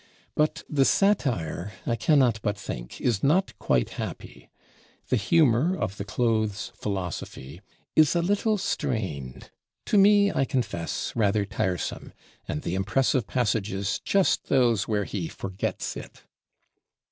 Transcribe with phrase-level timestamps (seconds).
[0.33, 4.49] But the satire, I cannot but think, is not quite happy.
[5.09, 7.61] The humor of the "Clothes Philosophy"
[7.95, 9.51] is a little strained;
[9.85, 12.13] to me, I confess, rather tiresome:
[12.47, 16.23] and the impressive passages just those where he forgets it.